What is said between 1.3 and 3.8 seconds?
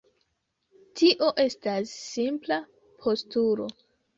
estas simpla postulo.